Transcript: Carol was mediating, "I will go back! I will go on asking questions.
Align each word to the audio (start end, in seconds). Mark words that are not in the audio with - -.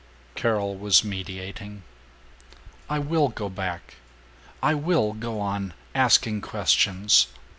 Carol 0.33 0.75
was 0.77 1.03
mediating, 1.03 1.83
"I 2.89 2.97
will 2.97 3.27
go 3.27 3.49
back! 3.49 3.97
I 4.63 4.73
will 4.73 5.13
go 5.13 5.39
on 5.39 5.75
asking 5.93 6.41
questions. 6.41 7.27